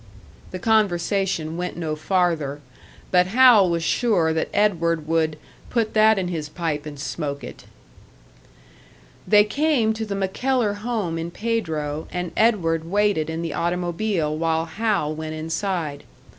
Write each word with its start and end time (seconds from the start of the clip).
The 0.49 0.57
conversation 0.57 1.57
went 1.57 1.77
no 1.77 1.95
farther 1.95 2.59
but 3.11 3.27
Hal 3.27 3.69
was 3.69 3.83
sure 3.83 4.33
that 4.33 4.49
Edward 4.51 5.07
would 5.07 5.37
"put 5.69 5.93
that 5.93 6.17
in 6.17 6.27
his 6.29 6.49
pipe 6.49 6.87
and 6.87 6.99
smoke 6.99 7.43
it." 7.43 7.65
They 9.27 9.43
came 9.43 9.93
to 9.93 10.03
the 10.07 10.15
MacKellar 10.15 10.73
home 10.77 11.19
in 11.19 11.29
Pedro, 11.29 12.07
and 12.11 12.31
Edward 12.35 12.85
waited 12.89 13.29
in 13.29 13.43
the 13.43 13.53
automobile 13.53 14.35
while 14.35 14.65
Hal 14.65 15.13
went 15.13 15.35
inside. 15.35 16.03